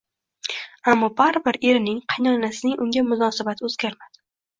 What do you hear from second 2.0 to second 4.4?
qaynonasining unga munosabati o`zgarmadi